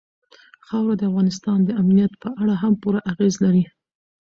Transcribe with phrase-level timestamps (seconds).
[0.65, 3.63] خاوره د افغانستان د امنیت په اړه هم پوره اغېز لري.